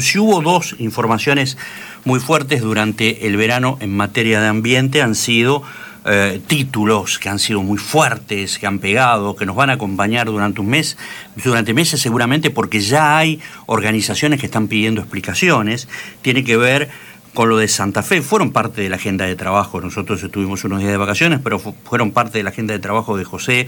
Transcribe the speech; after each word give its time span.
si 0.00 0.18
hubo 0.18 0.40
dos 0.40 0.76
informaciones 0.78 1.56
muy 2.04 2.20
fuertes 2.20 2.60
durante 2.60 3.26
el 3.26 3.36
verano 3.36 3.78
en 3.80 3.96
materia 3.96 4.40
de 4.40 4.48
ambiente, 4.48 5.02
han 5.02 5.14
sido 5.14 5.62
eh, 6.06 6.38
títulos 6.46 7.18
que 7.18 7.30
han 7.30 7.38
sido 7.38 7.62
muy 7.62 7.78
fuertes, 7.78 8.58
que 8.58 8.66
han 8.66 8.78
pegado, 8.78 9.36
que 9.36 9.46
nos 9.46 9.56
van 9.56 9.70
a 9.70 9.74
acompañar 9.74 10.26
durante 10.26 10.60
un 10.60 10.68
mes, 10.68 10.98
durante 11.42 11.72
meses 11.72 12.00
seguramente, 12.00 12.50
porque 12.50 12.80
ya 12.80 13.16
hay 13.16 13.40
organizaciones 13.64 14.38
que 14.38 14.46
están 14.46 14.68
pidiendo 14.68 15.00
explicaciones. 15.00 15.88
Tiene 16.20 16.44
que 16.44 16.58
ver 16.58 16.90
con 17.34 17.48
lo 17.48 17.58
de 17.58 17.68
Santa 17.68 18.02
Fe, 18.02 18.22
fueron 18.22 18.52
parte 18.52 18.80
de 18.80 18.88
la 18.88 18.96
agenda 18.96 19.26
de 19.26 19.34
trabajo, 19.34 19.80
nosotros 19.80 20.22
estuvimos 20.22 20.64
unos 20.64 20.78
días 20.78 20.92
de 20.92 20.96
vacaciones, 20.96 21.40
pero 21.42 21.58
fueron 21.58 22.12
parte 22.12 22.38
de 22.38 22.44
la 22.44 22.50
agenda 22.50 22.72
de 22.72 22.78
trabajo 22.78 23.16
de 23.16 23.24
José 23.24 23.66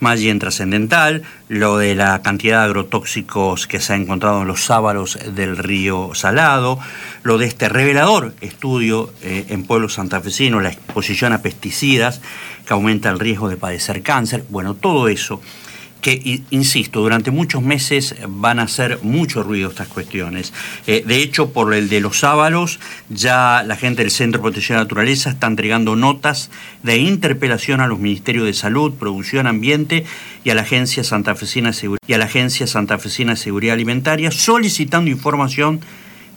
Maggi 0.00 0.28
en 0.28 0.38
Trascendental, 0.38 1.22
lo 1.48 1.78
de 1.78 1.94
la 1.94 2.20
cantidad 2.20 2.60
de 2.60 2.66
agrotóxicos 2.66 3.66
que 3.66 3.80
se 3.80 3.94
ha 3.94 3.96
encontrado 3.96 4.42
en 4.42 4.48
los 4.48 4.62
sábalos 4.62 5.18
del 5.34 5.56
río 5.56 6.10
Salado, 6.14 6.78
lo 7.22 7.38
de 7.38 7.46
este 7.46 7.68
revelador 7.70 8.34
estudio 8.42 9.10
eh, 9.22 9.46
en 9.48 9.64
pueblos 9.64 9.94
santafesinos, 9.94 10.62
la 10.62 10.70
exposición 10.70 11.32
a 11.32 11.42
pesticidas 11.42 12.20
que 12.66 12.74
aumenta 12.74 13.08
el 13.08 13.18
riesgo 13.18 13.48
de 13.48 13.56
padecer 13.56 14.02
cáncer, 14.02 14.44
bueno, 14.50 14.74
todo 14.74 15.08
eso 15.08 15.40
que, 16.06 16.42
insisto, 16.50 17.00
durante 17.00 17.32
muchos 17.32 17.64
meses 17.64 18.14
van 18.28 18.60
a 18.60 18.62
hacer 18.62 19.00
mucho 19.02 19.42
ruido 19.42 19.70
estas 19.70 19.88
cuestiones. 19.88 20.52
Eh, 20.86 21.02
de 21.04 21.20
hecho, 21.20 21.50
por 21.50 21.74
el 21.74 21.88
de 21.88 22.00
los 22.00 22.20
sábalos, 22.20 22.78
ya 23.08 23.64
la 23.66 23.74
gente 23.74 24.02
del 24.02 24.12
Centro 24.12 24.38
de 24.38 24.42
Protección 24.44 24.76
de 24.76 24.82
la 24.82 24.84
Naturaleza 24.84 25.30
está 25.30 25.48
entregando 25.48 25.96
notas 25.96 26.48
de 26.84 26.98
interpelación 26.98 27.80
a 27.80 27.88
los 27.88 27.98
Ministerios 27.98 28.46
de 28.46 28.54
Salud, 28.54 28.94
Producción, 28.94 29.48
Ambiente 29.48 30.04
y 30.44 30.50
a 30.50 30.54
la 30.54 30.62
Agencia 30.62 31.02
Santafesina, 31.02 31.72
y 32.06 32.12
a 32.12 32.18
la 32.18 32.26
Agencia 32.26 32.68
Santafesina 32.68 33.32
de 33.32 33.38
Seguridad 33.38 33.74
Alimentaria, 33.74 34.30
solicitando 34.30 35.10
información 35.10 35.80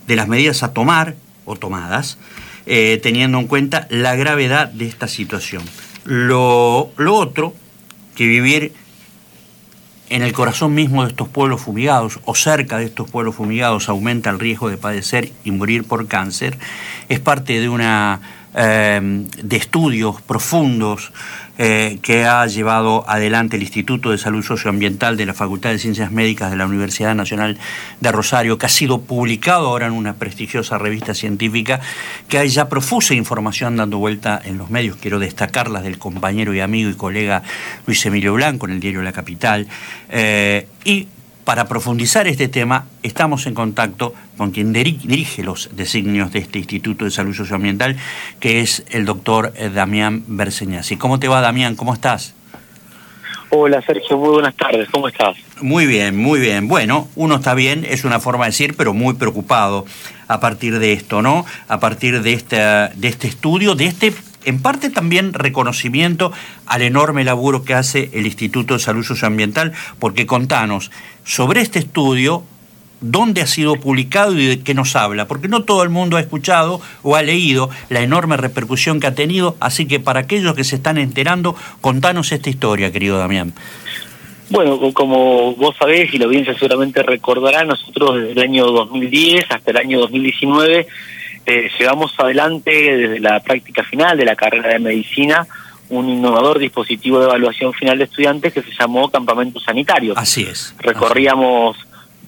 de 0.07 0.15
las 0.15 0.27
medidas 0.27 0.63
a 0.63 0.73
tomar 0.73 1.15
o 1.45 1.55
tomadas, 1.57 2.17
eh, 2.65 2.99
teniendo 3.03 3.37
en 3.37 3.45
cuenta 3.45 3.85
la 3.91 4.15
gravedad 4.15 4.69
de 4.69 4.87
esta 4.87 5.07
situación. 5.07 5.61
Lo, 6.05 6.91
lo 6.97 7.13
otro, 7.13 7.53
que 8.15 8.25
vivir 8.25 8.73
en 10.09 10.21
el 10.23 10.33
corazón 10.33 10.73
mismo 10.73 11.03
de 11.03 11.09
estos 11.09 11.27
pueblos 11.27 11.61
fumigados 11.61 12.19
o 12.25 12.35
cerca 12.35 12.77
de 12.77 12.85
estos 12.85 13.09
pueblos 13.09 13.35
fumigados 13.35 13.89
aumenta 13.89 14.29
el 14.29 14.39
riesgo 14.39 14.69
de 14.69 14.77
padecer 14.77 15.31
y 15.43 15.51
morir 15.51 15.85
por 15.85 16.07
cáncer, 16.07 16.57
es 17.07 17.19
parte 17.19 17.59
de 17.59 17.69
una 17.69 18.19
eh, 18.55 18.99
de 19.43 19.57
estudios 19.57 20.21
profundos 20.21 21.11
eh, 21.61 21.99
que 22.01 22.23
ha 22.23 22.47
llevado 22.47 23.03
adelante 23.05 23.57
el 23.57 23.63
Instituto 23.63 24.11
de 24.11 24.17
Salud 24.17 24.41
Socioambiental 24.41 25.17
de 25.17 25.25
la 25.25 25.33
Facultad 25.33 25.71
de 25.71 25.77
Ciencias 25.77 26.09
Médicas 26.09 26.51
de 26.51 26.55
la 26.55 26.65
Universidad 26.65 27.13
Nacional 27.15 27.57
de 27.99 28.11
Rosario, 28.13 28.57
que 28.57 28.65
ha 28.65 28.69
sido 28.69 29.01
publicado 29.01 29.67
ahora 29.67 29.87
en 29.87 29.91
una 29.91 30.13
prestigiosa 30.13 30.77
revista 30.77 31.13
científica, 31.13 31.81
que 32.29 32.37
hay 32.37 32.47
ya 32.47 32.69
profusa 32.69 33.13
información 33.13 33.75
dando 33.75 33.97
vuelta 33.97 34.41
en 34.41 34.57
los 34.57 34.69
medios. 34.69 34.95
Quiero 34.95 35.19
destacarlas 35.19 35.83
del 35.83 35.99
compañero 35.99 36.53
y 36.53 36.61
amigo 36.61 36.89
y 36.89 36.93
colega 36.93 37.43
Luis 37.85 38.05
Emilio 38.05 38.33
Blanco 38.35 38.65
en 38.65 38.71
el 38.71 38.79
diario 38.79 39.01
La 39.01 39.11
Capital. 39.11 39.67
Eh, 40.07 40.65
y 40.85 41.09
para 41.49 41.67
profundizar 41.67 42.27
este 42.27 42.47
tema, 42.47 42.85
estamos 43.01 43.47
en 43.47 43.55
contacto 43.55 44.13
con 44.37 44.51
quien 44.51 44.71
dirige 44.71 45.41
los 45.41 45.75
designios 45.75 46.31
de 46.31 46.37
este 46.37 46.59
Instituto 46.59 47.05
de 47.05 47.09
Salud 47.09 47.33
Socioambiental, 47.33 47.97
que 48.39 48.59
es 48.59 48.85
el 48.91 49.03
doctor 49.03 49.51
eh, 49.55 49.71
Damián 49.73 50.23
Berseñasi. 50.27 50.95
¿Cómo 50.97 51.17
te 51.19 51.27
va, 51.27 51.41
Damián? 51.41 51.75
¿Cómo 51.75 51.91
estás? 51.95 52.35
Hola, 53.49 53.81
Sergio. 53.81 54.15
Muy 54.15 54.29
buenas 54.29 54.55
tardes. 54.57 54.87
¿Cómo 54.91 55.07
estás? 55.07 55.37
Muy 55.59 55.87
bien, 55.87 56.15
muy 56.15 56.39
bien. 56.39 56.67
Bueno, 56.67 57.07
uno 57.15 57.37
está 57.37 57.55
bien, 57.55 57.83
es 57.83 58.03
una 58.03 58.19
forma 58.19 58.45
de 58.45 58.51
decir, 58.51 58.75
pero 58.77 58.93
muy 58.93 59.15
preocupado 59.15 59.87
a 60.27 60.39
partir 60.39 60.77
de 60.77 60.93
esto, 60.93 61.23
¿no? 61.23 61.47
A 61.67 61.79
partir 61.79 62.21
de 62.21 62.33
este, 62.33 62.57
de 62.57 63.07
este 63.07 63.27
estudio, 63.27 63.73
de 63.73 63.87
este 63.87 64.13
en 64.49 64.61
parte 64.61 64.89
también 64.89 65.33
reconocimiento 65.33 66.31
al 66.65 66.81
enorme 66.81 67.23
laburo 67.23 67.63
que 67.63 67.73
hace 67.73 68.09
el 68.13 68.25
Instituto 68.25 68.73
de 68.73 68.79
Salud 68.79 69.03
Socioambiental, 69.03 69.73
porque 69.99 70.25
contanos 70.25 70.91
sobre 71.23 71.61
este 71.61 71.79
estudio, 71.79 72.43
dónde 73.01 73.41
ha 73.41 73.47
sido 73.47 73.75
publicado 73.75 74.37
y 74.37 74.45
de 74.45 74.59
qué 74.61 74.73
nos 74.73 74.95
habla, 74.95 75.27
porque 75.27 75.47
no 75.47 75.63
todo 75.63 75.83
el 75.83 75.89
mundo 75.89 76.17
ha 76.17 76.19
escuchado 76.19 76.81
o 77.03 77.15
ha 77.15 77.21
leído 77.21 77.69
la 77.89 78.01
enorme 78.01 78.37
repercusión 78.37 78.99
que 78.99 79.07
ha 79.07 79.15
tenido, 79.15 79.55
así 79.59 79.85
que 79.87 79.99
para 79.99 80.21
aquellos 80.21 80.55
que 80.55 80.63
se 80.63 80.75
están 80.75 80.97
enterando, 80.97 81.55
contanos 81.81 82.31
esta 82.31 82.49
historia, 82.49 82.91
querido 82.91 83.17
Damián. 83.17 83.53
Bueno, 84.49 84.79
como 84.93 85.53
vos 85.55 85.75
sabés 85.77 86.11
y 86.11 86.17
la 86.17 86.25
audiencia 86.25 86.55
seguramente 86.55 87.03
recordará, 87.03 87.63
nosotros 87.65 88.15
desde 88.15 88.31
el 88.31 88.39
año 88.39 88.65
2010 88.65 89.45
hasta 89.51 89.71
el 89.71 89.77
año 89.77 89.99
2019 89.99 90.87
eh, 91.49 91.71
llevamos 91.79 92.13
adelante 92.19 92.71
desde 92.71 93.19
la 93.19 93.39
práctica 93.39 93.83
final 93.83 94.15
de 94.15 94.25
la 94.25 94.35
carrera 94.35 94.69
de 94.69 94.77
medicina 94.77 95.47
un 95.89 96.07
innovador 96.07 96.59
dispositivo 96.59 97.19
de 97.19 97.25
evaluación 97.25 97.73
final 97.73 97.97
de 97.97 98.03
estudiantes 98.03 98.53
que 98.53 98.61
se 98.61 98.71
llamó 98.79 99.09
Campamento 99.09 99.59
Sanitario. 99.59 100.13
Así 100.15 100.43
es. 100.43 100.75
Recorríamos 100.77 101.75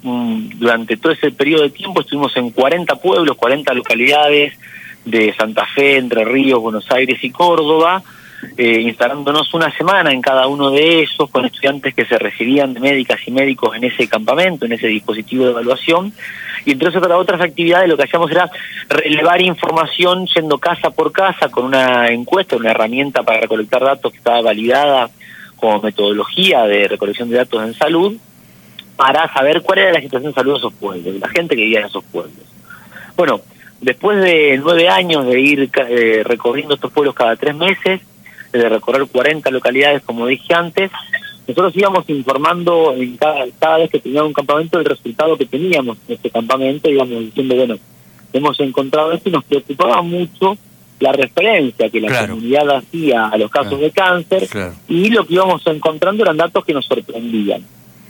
mm, 0.02 0.58
durante 0.58 0.98
todo 0.98 1.12
ese 1.12 1.30
periodo 1.30 1.62
de 1.62 1.70
tiempo, 1.70 2.02
estuvimos 2.02 2.36
en 2.36 2.50
40 2.50 2.96
pueblos, 2.96 3.38
40 3.38 3.72
localidades 3.76 4.58
de 5.06 5.34
Santa 5.36 5.68
Fe, 5.68 5.98
Entre 5.98 6.26
Ríos, 6.26 6.60
Buenos 6.60 6.90
Aires 6.92 7.24
y 7.24 7.30
Córdoba, 7.30 8.02
eh, 8.58 8.82
instalándonos 8.82 9.54
una 9.54 9.72
semana 9.78 10.12
en 10.12 10.22
cada 10.22 10.48
uno 10.48 10.72
de 10.72 11.04
esos 11.04 11.30
con 11.30 11.46
estudiantes 11.46 11.94
que 11.94 12.06
se 12.06 12.18
recibían 12.18 12.74
de 12.74 12.80
médicas 12.80 13.20
y 13.28 13.30
médicos 13.30 13.76
en 13.76 13.84
ese 13.84 14.08
campamento, 14.08 14.66
en 14.66 14.72
ese 14.72 14.88
dispositivo 14.88 15.46
de 15.46 15.52
evaluación. 15.52 16.12
Y 16.66 16.72
entre 16.74 16.90
otras, 16.90 17.12
otras 17.12 17.42
actividades 17.42 17.90
lo 17.90 17.98
que 17.98 18.04
hacíamos 18.04 18.32
era 18.32 18.50
relevar 18.90 19.42
información 19.42 20.28
yendo 20.28 20.58
casa 20.58 20.92
por 20.92 21.12
casa 21.12 21.50
con 21.50 21.66
una 21.66 22.08
encuesta, 22.08 22.56
una 22.56 22.72
herramienta 22.72 23.24
para 23.24 23.42
recolectar 23.42 23.84
datos 23.84 24.12
que 24.12 24.18
estaba 24.18 24.42
validada 24.42 25.10
como 25.56 25.82
metodología 25.82 26.64
de 26.64 26.88
recolección 26.88 27.30
de 27.30 27.38
datos 27.38 27.64
en 27.64 27.74
salud, 27.74 28.18
para 28.96 29.32
saber 29.34 29.62
cuál 29.62 29.80
era 29.80 29.94
la 29.94 30.02
situación 30.02 30.32
de 30.32 30.36
salud 30.36 30.54
de 30.54 30.58
esos 30.60 30.74
pueblos, 30.74 31.14
de 31.14 31.20
la 31.20 31.30
gente 31.30 31.56
que 31.56 31.62
vivía 31.62 31.80
en 31.80 31.86
esos 31.86 32.04
pueblos. 32.04 32.46
Bueno, 33.16 33.42
después 33.80 34.22
de 34.22 34.60
nueve 34.62 34.90
años 34.90 35.26
de 35.26 35.40
ir 35.40 35.70
eh, 35.76 36.22
recorriendo 36.24 36.76
estos 36.76 36.92
pueblos 36.92 37.16
cada 37.16 37.36
tres 37.36 37.56
meses, 37.56 38.02
de 38.52 38.70
recorrer 38.70 39.08
40 39.08 39.50
localidades, 39.50 40.04
como 40.04 40.28
dije 40.28 40.54
antes, 40.54 40.92
nosotros 41.48 41.74
íbamos 41.76 42.10
informando 42.10 42.94
en 42.94 43.18
cada, 43.18 43.46
cada 43.60 43.78
vez 43.80 43.90
que 43.90 44.00
teníamos 44.00 44.30
un 44.30 44.34
campamento 44.34 44.80
el 44.80 44.86
resultado 44.86 45.38
que 45.38 45.46
teníamos 45.46 45.98
en 46.08 46.16
este 46.16 46.30
campamento, 46.30 46.90
íbamos 46.90 47.20
diciendo, 47.20 47.56
bueno, 47.56 47.78
hemos 48.34 48.60
encontrado 48.60 49.12
esto 49.12 49.30
y 49.30 49.32
nos 49.32 49.44
preocupaba 49.44 50.02
mucho 50.02 50.58
la 51.00 51.12
referencia 51.12 51.90
que 51.90 52.00
la 52.00 52.28
comunidad 52.28 52.70
hacía 52.78 53.28
a 53.28 53.38
los 53.38 53.50
casos 53.50 53.80
de 53.80 53.92
cáncer 53.92 54.48
y 54.88 55.10
lo 55.10 55.26
que 55.26 55.34
íbamos 55.34 55.66
encontrando 55.66 56.24
eran 56.24 56.38
datos 56.38 56.64
que 56.64 56.74
nos 56.74 56.86
sorprendían. 56.86 57.66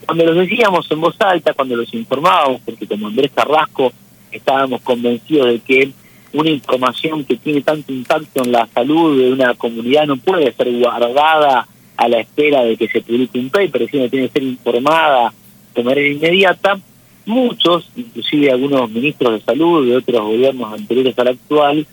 Cuando 0.06 0.26
los 0.26 0.36
decíamos 0.36 0.92
en 0.92 1.00
voz 1.00 1.16
alta, 1.22 1.54
cuando 1.54 1.78
los 1.78 1.94
informábamos, 1.94 2.62
porque 2.66 2.86
como 2.86 3.08
Andrés 3.08 3.32
Carrasco 3.34 3.94
estábamos 4.30 4.82
convencidos 4.82 5.48
de 5.48 5.60
que 5.60 5.92
una 6.34 6.50
información 6.50 7.24
que 7.24 7.38
tiene 7.38 7.62
tanto 7.62 7.92
impacto 7.94 8.44
en 8.44 8.52
la 8.52 8.68
salud 8.68 9.18
de 9.18 9.32
una 9.32 9.54
comunidad 9.56 10.06
no 10.06 10.18
puede 10.18 10.52
ser 10.54 10.72
guardada 10.78 11.68
a 12.02 12.10
la 12.10 12.20
espera 12.20 12.64
de 12.64 12.76
que 12.76 12.88
se 12.88 13.02
publique 13.02 13.38
un 13.38 13.52
paper, 13.52 13.88
sino 13.88 14.10
tiene 14.10 14.28
que 14.28 14.34
ser 14.34 14.44
informada 14.44 15.32
de 15.76 15.84
manera 15.84 16.08
inmediata. 16.08 16.80
Muchos, 17.28 17.92
inclusive 17.96 18.52
algunos 18.52 18.90
ministros 18.90 19.34
de 19.34 19.42
salud 19.42 19.88
de 19.88 19.98
otros 19.98 20.22
gobiernos 20.22 20.74
anteriores 20.74 21.18
al 21.20 21.28
actual, 21.28 21.86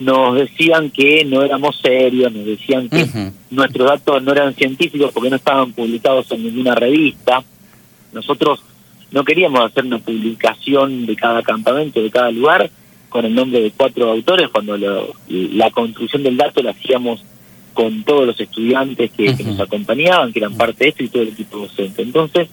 nos 0.00 0.34
decían 0.34 0.90
que 0.90 1.24
no 1.24 1.42
éramos 1.42 1.80
serios, 1.80 2.30
nos 2.30 2.44
decían 2.44 2.90
que 2.90 3.06
nuestros 3.50 3.88
datos 3.88 4.22
no 4.22 4.32
eran 4.32 4.54
científicos 4.54 5.10
porque 5.14 5.30
no 5.30 5.36
estaban 5.36 5.72
publicados 5.72 6.30
en 6.32 6.42
ninguna 6.42 6.74
revista. 6.74 7.42
Nosotros 8.12 8.60
no 9.12 9.24
queríamos 9.24 9.64
hacer 9.64 9.86
una 9.86 9.98
publicación 9.98 11.06
de 11.06 11.16
cada 11.16 11.42
campamento, 11.42 12.02
de 12.02 12.10
cada 12.10 12.30
lugar, 12.30 12.68
con 13.08 13.24
el 13.24 13.34
nombre 13.34 13.62
de 13.62 13.70
cuatro 13.70 14.10
autores, 14.10 14.50
cuando 14.50 14.76
la 14.76 15.70
construcción 15.70 16.22
del 16.22 16.36
dato 16.36 16.62
la 16.62 16.72
hacíamos 16.72 17.24
con 17.74 18.04
todos 18.04 18.26
los 18.26 18.40
estudiantes 18.40 19.10
que, 19.10 19.34
nos 19.44 19.60
acompañaban, 19.60 20.32
que 20.32 20.38
eran 20.38 20.54
parte 20.54 20.84
de 20.84 20.90
esto 20.90 21.04
y 21.04 21.08
todo 21.08 21.22
el 21.22 21.28
equipo 21.28 21.58
docente. 21.58 22.02
Entonces, 22.02 22.48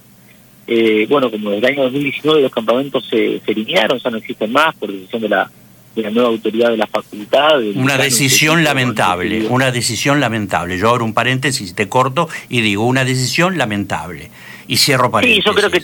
eh, 0.67 1.05
bueno, 1.09 1.31
como 1.31 1.51
desde 1.51 1.67
el 1.67 1.73
año 1.73 1.83
2019 1.83 2.41
los 2.41 2.51
campamentos 2.51 3.07
se, 3.09 3.39
se 3.39 3.51
eliminaron, 3.51 3.99
ya 3.99 4.09
no 4.09 4.17
existen 4.17 4.51
más 4.51 4.75
por 4.75 4.91
decisión 4.91 5.21
de 5.21 5.29
la, 5.29 5.49
de 5.95 6.01
la 6.01 6.09
nueva 6.09 6.29
autoridad 6.29 6.69
de 6.69 6.77
la 6.77 6.87
facultad. 6.87 7.61
Una 7.75 7.97
decisión 7.97 8.63
lamentable, 8.63 9.47
una 9.47 9.71
decisión 9.71 10.19
lamentable. 10.19 10.77
Yo 10.77 10.89
abro 10.89 11.05
un 11.05 11.13
paréntesis, 11.13 11.75
te 11.75 11.89
corto 11.89 12.29
y 12.49 12.61
digo, 12.61 12.85
una 12.85 13.05
decisión 13.05 13.57
lamentable. 13.57 14.31
Y 14.67 14.77
cierro 14.77 15.11
paréntesis. 15.11 15.43
Sí, 15.43 15.49
yo 15.49 15.55
creo 15.55 15.69
que 15.69 15.83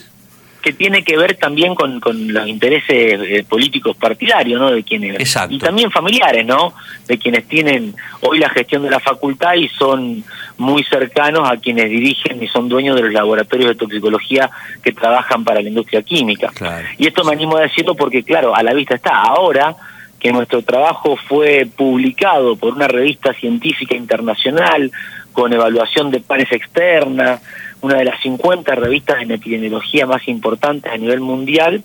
que 0.67 0.73
tiene 0.73 1.01
que 1.01 1.17
ver 1.17 1.35
también 1.35 1.75
con, 1.75 2.01
con 2.01 2.33
los 2.33 2.45
intereses 2.45 2.89
eh, 2.89 3.45
políticos 3.47 3.95
partidarios, 3.95 4.59
¿no? 4.59 4.69
De 4.69 4.83
quienes 4.83 5.17
Exacto. 5.17 5.55
y 5.55 5.59
también 5.59 5.89
familiares, 5.91 6.45
¿no? 6.45 6.73
De 7.07 7.17
quienes 7.17 7.47
tienen 7.47 7.95
hoy 8.19 8.39
la 8.39 8.49
gestión 8.49 8.83
de 8.83 8.89
la 8.89 8.99
facultad 8.99 9.53
y 9.53 9.69
son 9.69 10.25
muy 10.57 10.83
cercanos 10.83 11.49
a 11.49 11.55
quienes 11.55 11.89
dirigen 11.89 12.43
y 12.43 12.49
son 12.49 12.67
dueños 12.67 12.97
de 12.97 13.03
los 13.03 13.13
laboratorios 13.13 13.69
de 13.69 13.75
toxicología 13.75 14.49
que 14.83 14.91
trabajan 14.91 15.45
para 15.45 15.61
la 15.61 15.69
industria 15.69 16.01
química. 16.01 16.51
Claro. 16.53 16.85
Y 16.97 17.07
esto 17.07 17.23
me 17.23 17.31
animo 17.31 17.55
a 17.55 17.61
decirlo 17.61 17.95
porque, 17.95 18.23
claro, 18.23 18.53
a 18.53 18.61
la 18.61 18.73
vista 18.73 18.95
está 18.95 19.21
ahora 19.21 19.73
que 20.19 20.33
nuestro 20.33 20.63
trabajo 20.63 21.15
fue 21.15 21.65
publicado 21.77 22.57
por 22.57 22.73
una 22.73 22.89
revista 22.89 23.33
científica 23.33 23.95
internacional 23.95 24.91
con 25.31 25.53
evaluación 25.53 26.11
de 26.11 26.19
pares 26.19 26.51
externa, 26.51 27.39
una 27.81 27.97
de 27.97 28.05
las 28.05 28.21
50 28.21 28.75
revistas 28.75 29.21
en 29.21 29.31
epidemiología 29.31 30.05
más 30.05 30.27
importantes 30.27 30.91
a 30.91 30.97
nivel 30.97 31.19
mundial, 31.19 31.83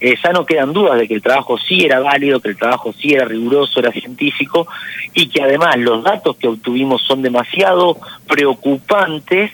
eh, 0.00 0.16
ya 0.22 0.32
no 0.32 0.44
quedan 0.44 0.72
dudas 0.72 0.98
de 0.98 1.06
que 1.06 1.14
el 1.14 1.22
trabajo 1.22 1.58
sí 1.58 1.84
era 1.84 2.00
válido, 2.00 2.40
que 2.40 2.48
el 2.48 2.56
trabajo 2.56 2.92
sí 2.92 3.12
era 3.14 3.24
riguroso, 3.24 3.80
era 3.80 3.92
científico, 3.92 4.66
y 5.14 5.28
que 5.28 5.42
además 5.42 5.76
los 5.78 6.02
datos 6.02 6.36
que 6.36 6.48
obtuvimos 6.48 7.02
son 7.02 7.22
demasiado 7.22 7.98
preocupantes 8.26 9.52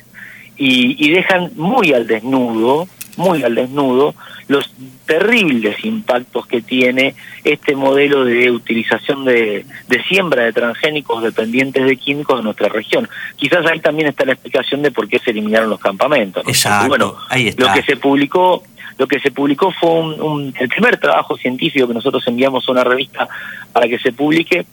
y, 0.56 1.04
y 1.04 1.10
dejan 1.10 1.52
muy 1.56 1.92
al 1.92 2.06
desnudo, 2.06 2.88
muy 3.18 3.42
al 3.42 3.54
desnudo, 3.54 4.14
los 4.46 4.72
terribles 5.04 5.84
impactos 5.84 6.46
que 6.46 6.62
tiene 6.62 7.14
este 7.44 7.74
modelo 7.74 8.24
de 8.24 8.50
utilización 8.50 9.24
de, 9.24 9.66
de, 9.88 10.02
siembra 10.04 10.44
de 10.44 10.52
transgénicos 10.52 11.22
dependientes 11.22 11.84
de 11.84 11.96
químicos 11.96 12.38
en 12.38 12.44
nuestra 12.44 12.68
región. 12.68 13.08
Quizás 13.36 13.66
ahí 13.66 13.80
también 13.80 14.08
está 14.08 14.24
la 14.24 14.32
explicación 14.32 14.82
de 14.82 14.90
por 14.90 15.08
qué 15.08 15.18
se 15.18 15.32
eliminaron 15.32 15.68
los 15.68 15.80
campamentos. 15.80 16.44
¿no? 16.44 16.50
Exacto, 16.50 16.88
bueno, 16.88 17.16
ahí 17.28 17.48
está. 17.48 17.66
Lo 17.66 17.74
que 17.74 17.82
se 17.82 17.96
publicó 17.96 18.62
lo 18.96 19.06
que 19.06 19.20
se 19.20 19.30
publicó 19.30 19.70
fue 19.70 19.90
un, 19.90 20.20
un, 20.20 20.54
el 20.58 20.68
primer 20.68 20.96
trabajo 20.96 21.36
científico 21.36 21.86
que 21.86 21.94
nosotros 21.94 22.26
enviamos 22.26 22.68
a 22.68 22.72
una 22.72 22.82
revista 22.82 23.28
para 23.72 23.86
que 23.86 23.98
se 24.00 24.12
publique 24.12 24.66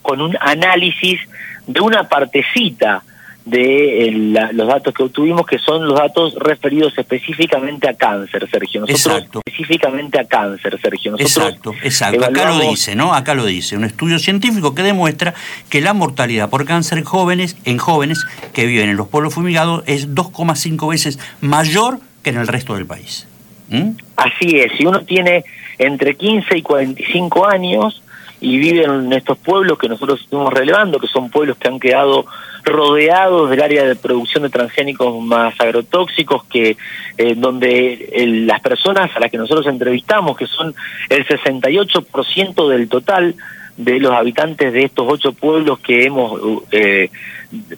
con 0.00 0.20
un 0.20 0.36
análisis 0.40 1.18
de 1.66 1.80
una 1.80 2.04
partecita 2.04 3.02
de 3.44 4.08
el, 4.08 4.32
la, 4.32 4.52
los 4.52 4.66
datos 4.66 4.94
que 4.94 5.02
obtuvimos, 5.02 5.46
que 5.46 5.58
son 5.58 5.86
los 5.86 5.98
datos 5.98 6.34
referidos 6.36 6.96
específicamente 6.96 7.88
a 7.88 7.94
cáncer, 7.94 8.48
Sergio. 8.50 8.80
Nosotros 8.80 9.16
exacto. 9.16 9.40
específicamente 9.44 10.18
a 10.18 10.24
cáncer, 10.24 10.78
Sergio. 10.80 11.12
Nosotros 11.12 11.48
exacto, 11.48 11.74
exacto. 11.82 12.24
Acá 12.24 12.48
lo 12.48 12.60
dice, 12.60 12.94
¿no? 12.94 13.12
Acá 13.12 13.34
lo 13.34 13.44
dice. 13.44 13.76
Un 13.76 13.84
estudio 13.84 14.18
científico 14.18 14.74
que 14.74 14.82
demuestra 14.82 15.34
que 15.68 15.80
la 15.80 15.92
mortalidad 15.92 16.48
por 16.48 16.64
cáncer 16.64 16.98
en 16.98 17.04
jóvenes, 17.04 17.56
en 17.64 17.78
jóvenes 17.78 18.24
que 18.52 18.64
viven 18.64 18.88
en 18.88 18.96
los 18.96 19.08
pueblos 19.08 19.34
fumigados 19.34 19.84
es 19.86 20.14
2,5 20.14 20.88
veces 20.88 21.18
mayor 21.40 21.98
que 22.22 22.30
en 22.30 22.38
el 22.38 22.46
resto 22.46 22.74
del 22.74 22.86
país. 22.86 23.28
¿Mm? 23.68 23.90
Así 24.16 24.56
es, 24.56 24.72
si 24.78 24.86
uno 24.86 25.00
tiene 25.02 25.44
entre 25.78 26.14
15 26.14 26.58
y 26.58 26.62
45 26.62 27.46
años 27.46 28.02
y 28.40 28.58
vive 28.58 28.84
en 28.84 29.12
estos 29.12 29.38
pueblos 29.38 29.78
que 29.78 29.88
nosotros 29.88 30.20
estuvimos 30.20 30.52
relevando, 30.52 30.98
que 30.98 31.06
son 31.06 31.30
pueblos 31.30 31.56
que 31.56 31.68
han 31.68 31.80
quedado 31.80 32.26
rodeados 32.64 33.50
del 33.50 33.62
área 33.62 33.84
de 33.84 33.96
producción 33.96 34.42
de 34.42 34.50
transgénicos 34.50 35.22
más 35.22 35.54
agrotóxicos, 35.60 36.44
que 36.44 36.76
eh, 37.18 37.34
donde 37.36 38.10
el, 38.12 38.46
las 38.46 38.60
personas 38.60 39.10
a 39.14 39.20
las 39.20 39.30
que 39.30 39.38
nosotros 39.38 39.66
entrevistamos, 39.66 40.36
que 40.36 40.46
son 40.46 40.74
el 41.08 41.26
68% 41.26 42.68
del 42.68 42.88
total 42.88 43.34
de 43.76 43.98
los 43.98 44.12
habitantes 44.12 44.72
de 44.72 44.84
estos 44.84 45.06
ocho 45.08 45.32
pueblos 45.32 45.78
que 45.80 46.04
hemos 46.04 46.40
eh, 46.70 47.10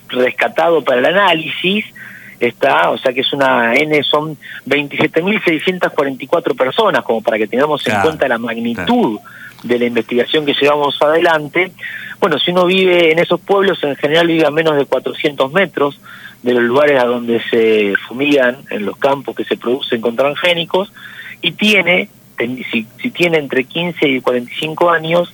rescatado 0.08 0.82
para 0.84 1.00
el 1.00 1.06
análisis, 1.06 1.84
está, 2.38 2.90
o 2.90 2.98
sea 2.98 3.12
que 3.12 3.20
es 3.20 3.32
una 3.32 3.74
N, 3.74 4.02
son 4.02 4.36
27.644 4.66 6.56
personas, 6.56 7.02
como 7.02 7.22
para 7.22 7.38
que 7.38 7.46
tengamos 7.46 7.82
claro, 7.82 8.00
en 8.00 8.06
cuenta 8.06 8.28
la 8.28 8.38
magnitud 8.38 9.18
claro. 9.18 9.36
De 9.62 9.78
la 9.78 9.84
investigación 9.86 10.44
que 10.44 10.54
llevamos 10.54 11.00
adelante. 11.00 11.72
Bueno, 12.20 12.38
si 12.38 12.50
uno 12.50 12.66
vive 12.66 13.12
en 13.12 13.18
esos 13.18 13.40
pueblos, 13.40 13.82
en 13.82 13.96
general 13.96 14.26
vive 14.26 14.46
a 14.46 14.50
menos 14.50 14.76
de 14.76 14.86
400 14.86 15.52
metros 15.52 16.00
de 16.42 16.54
los 16.54 16.62
lugares 16.62 17.00
a 17.00 17.06
donde 17.06 17.42
se 17.50 17.94
fumigan, 18.06 18.58
en 18.70 18.86
los 18.86 18.96
campos 18.96 19.34
que 19.34 19.44
se 19.44 19.56
producen 19.56 20.00
con 20.00 20.16
transgénicos, 20.16 20.92
y 21.42 21.52
tiene, 21.52 22.08
si, 22.70 22.86
si 23.00 23.10
tiene 23.10 23.38
entre 23.38 23.64
15 23.64 24.08
y 24.08 24.20
45 24.20 24.90
años, 24.90 25.32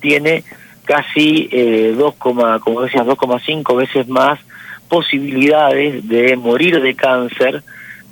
tiene 0.00 0.44
casi 0.84 1.48
eh, 1.52 1.94
2, 1.96 2.14
como 2.16 2.82
decías, 2.82 3.06
2,5 3.06 3.76
veces 3.76 4.08
más 4.08 4.40
posibilidades 4.88 6.08
de 6.08 6.36
morir 6.36 6.80
de 6.80 6.94
cáncer 6.94 7.62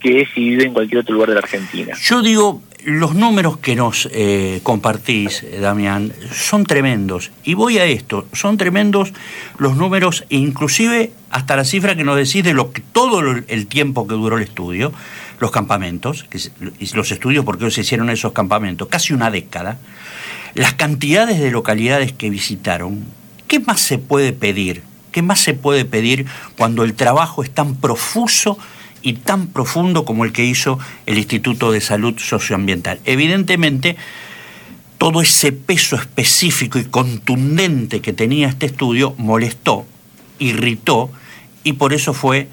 que 0.00 0.26
si 0.32 0.50
vive 0.50 0.64
en 0.64 0.72
cualquier 0.72 1.00
otro 1.00 1.14
lugar 1.14 1.30
de 1.30 1.34
la 1.34 1.40
Argentina. 1.40 1.96
Yo 2.00 2.22
digo, 2.22 2.62
los 2.84 3.14
números 3.14 3.58
que 3.58 3.74
nos 3.74 4.08
eh, 4.12 4.60
compartís, 4.62 5.44
Damián, 5.60 6.12
son 6.32 6.64
tremendos. 6.64 7.30
Y 7.44 7.54
voy 7.54 7.78
a 7.78 7.84
esto, 7.84 8.26
son 8.32 8.56
tremendos 8.56 9.12
los 9.58 9.76
números, 9.76 10.24
inclusive 10.28 11.12
hasta 11.30 11.56
la 11.56 11.64
cifra 11.64 11.96
que 11.96 12.04
nos 12.04 12.16
decís 12.16 12.44
de 12.44 12.54
lo 12.54 12.72
que 12.72 12.80
todo 12.80 13.20
el 13.20 13.66
tiempo 13.66 14.06
que 14.06 14.14
duró 14.14 14.36
el 14.36 14.44
estudio, 14.44 14.92
los 15.40 15.50
campamentos, 15.50 16.24
que, 16.24 16.40
los 16.94 17.10
estudios 17.10 17.44
porque 17.44 17.70
se 17.70 17.82
hicieron 17.82 18.10
esos 18.10 18.32
campamentos, 18.32 18.88
casi 18.88 19.12
una 19.12 19.30
década, 19.30 19.78
las 20.54 20.74
cantidades 20.74 21.38
de 21.38 21.50
localidades 21.50 22.12
que 22.12 22.30
visitaron, 22.30 23.04
¿qué 23.46 23.60
más 23.60 23.80
se 23.80 23.98
puede 23.98 24.32
pedir? 24.32 24.82
¿Qué 25.12 25.22
más 25.22 25.40
se 25.40 25.54
puede 25.54 25.84
pedir 25.84 26.26
cuando 26.56 26.84
el 26.84 26.94
trabajo 26.94 27.42
es 27.42 27.50
tan 27.50 27.76
profuso 27.76 28.58
y 29.02 29.14
tan 29.14 29.48
profundo 29.48 30.04
como 30.04 30.24
el 30.24 30.32
que 30.32 30.44
hizo 30.44 30.78
el 31.06 31.18
Instituto 31.18 31.72
de 31.72 31.80
Salud 31.80 32.18
Socioambiental? 32.18 33.00
Evidentemente, 33.04 33.96
todo 34.98 35.22
ese 35.22 35.52
peso 35.52 35.96
específico 35.96 36.78
y 36.78 36.84
contundente 36.84 38.00
que 38.00 38.12
tenía 38.12 38.48
este 38.48 38.66
estudio 38.66 39.14
molestó, 39.16 39.86
irritó 40.38 41.10
y 41.64 41.74
por 41.74 41.92
eso 41.92 42.14
fue 42.14 42.48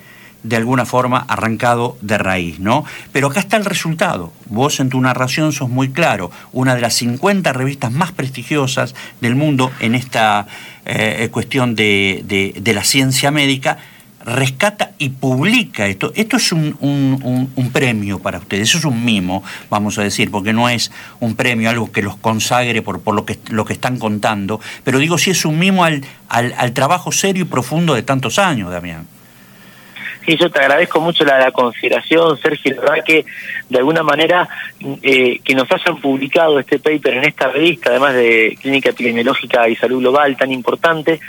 de 0.45 0.55
alguna 0.55 0.85
forma 0.85 1.25
arrancado 1.27 1.97
de 2.01 2.19
raíz, 2.19 2.59
¿no? 2.59 2.85
Pero 3.11 3.27
acá 3.27 3.39
está 3.39 3.57
el 3.57 3.65
resultado. 3.65 4.31
Vos 4.45 4.79
en 4.79 4.89
tu 4.89 5.01
narración 5.01 5.51
sos 5.53 5.69
muy 5.69 5.89
claro. 5.89 6.29
Una 6.51 6.75
de 6.75 6.81
las 6.81 6.93
50 6.95 7.51
revistas 7.51 7.91
más 7.91 8.11
prestigiosas 8.11 8.93
del 9.21 9.35
mundo 9.35 9.71
en 9.79 9.95
esta 9.95 10.45
eh, 10.85 11.29
cuestión 11.31 11.73
de, 11.73 12.53
la 12.63 12.83
ciencia 12.83 13.31
médica 13.31 13.79
rescata 14.25 14.91
y 14.97 15.09
publica 15.09 15.87
esto. 15.87 16.11
Esto 16.15 16.37
es 16.37 16.51
un, 16.51 16.75
un, 16.81 17.51
un, 17.55 17.71
premio 17.71 18.19
para 18.19 18.39
ustedes, 18.39 18.69
eso 18.69 18.77
es 18.79 18.85
un 18.85 19.05
mimo, 19.05 19.43
vamos 19.69 19.97
a 19.97 20.03
decir, 20.03 20.31
porque 20.31 20.53
no 20.53 20.67
es 20.69 20.91
un 21.19 21.35
premio, 21.35 21.69
algo 21.69 21.91
que 21.91 22.01
los 22.01 22.15
consagre 22.17 22.81
por, 22.81 23.01
por 23.01 23.15
lo, 23.15 23.25
que, 23.25 23.39
lo 23.49 23.65
que 23.65 23.73
están 23.73 23.97
contando, 23.97 24.59
pero 24.83 24.99
digo, 24.99 25.17
sí 25.17 25.31
es 25.31 25.45
un 25.45 25.59
mimo 25.59 25.83
al, 25.83 26.03
al, 26.29 26.53
al 26.57 26.73
trabajo 26.73 27.11
serio 27.11 27.43
y 27.43 27.45
profundo 27.47 27.93
de 27.93 28.03
tantos 28.03 28.39
años, 28.39 28.71
Damián. 28.71 29.14
Sí, 30.25 30.37
yo 30.37 30.49
te 30.49 30.59
agradezco 30.59 30.99
mucho 31.01 31.23
la, 31.23 31.51
consideración, 31.51 32.37
Sergio. 32.39 32.81
Verdad 32.81 33.03
que 33.05 33.25
de 33.69 33.77
alguna 33.77 34.01
manera 34.01 34.49
eh, 35.03 35.39
que 35.43 35.53
nos 35.53 35.71
hayan 35.71 36.01
publicado 36.01 36.59
este 36.59 36.79
paper 36.79 37.15
en 37.15 37.25
esta 37.25 37.49
revista, 37.49 37.91
además 37.91 38.15
de 38.15 38.57
Clínica 38.59 38.89
Epidemiológica 38.89 39.69
y 39.69 39.75
Salud 39.75 39.99
Global 39.99 40.35
tan 40.35 40.51
importante, 40.51 41.19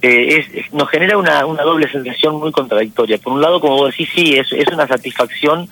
eh, 0.00 0.44
es, 0.54 0.72
nos 0.72 0.88
genera 0.88 1.18
una, 1.18 1.44
una 1.44 1.62
doble 1.62 1.90
sensación 1.90 2.36
muy 2.36 2.50
contradictoria. 2.50 3.18
Por 3.18 3.34
un 3.34 3.42
lado, 3.42 3.60
como 3.60 3.76
vos 3.76 3.90
decís, 3.90 4.08
sí, 4.14 4.36
es 4.36 4.68
una 4.72 4.86
satisfacción 4.86 5.68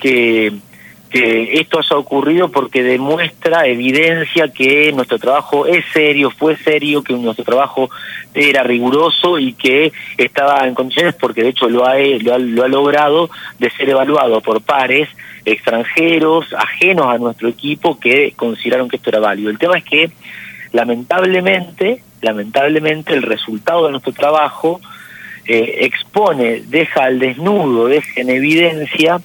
que 0.00 0.52
que 1.10 1.60
esto 1.60 1.78
haya 1.78 1.96
ocurrido 1.96 2.50
porque 2.50 2.82
demuestra, 2.82 3.66
evidencia 3.66 4.48
que 4.48 4.92
nuestro 4.92 5.18
trabajo 5.18 5.66
es 5.66 5.84
serio, 5.92 6.30
fue 6.30 6.56
serio, 6.56 7.02
que 7.02 7.14
nuestro 7.14 7.44
trabajo 7.44 7.90
era 8.34 8.62
riguroso 8.62 9.38
y 9.38 9.52
que 9.54 9.92
estaba 10.18 10.66
en 10.66 10.74
condiciones, 10.74 11.14
porque 11.14 11.42
de 11.42 11.50
hecho 11.50 11.68
lo 11.68 11.86
ha, 11.86 11.96
lo 11.96 12.34
ha, 12.34 12.38
lo 12.38 12.64
ha 12.64 12.68
logrado, 12.68 13.30
de 13.58 13.70
ser 13.70 13.90
evaluado 13.90 14.40
por 14.40 14.60
pares 14.60 15.08
extranjeros, 15.44 16.52
ajenos 16.52 17.06
a 17.06 17.18
nuestro 17.18 17.48
equipo, 17.48 17.98
que 17.98 18.32
consideraron 18.36 18.88
que 18.88 18.96
esto 18.96 19.10
era 19.10 19.20
válido. 19.20 19.50
El 19.50 19.58
tema 19.58 19.78
es 19.78 19.84
que, 19.84 20.10
lamentablemente, 20.72 22.02
lamentablemente 22.20 23.14
el 23.14 23.22
resultado 23.22 23.86
de 23.86 23.92
nuestro 23.92 24.12
trabajo 24.12 24.80
eh, 25.46 25.78
expone, 25.82 26.62
deja 26.66 27.04
al 27.04 27.20
desnudo, 27.20 27.86
deja 27.86 28.20
en 28.20 28.30
evidencia 28.30 29.20